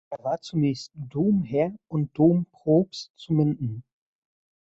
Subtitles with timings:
[0.09, 3.83] Er war zunächst Domherr und Dompropst zu Minden.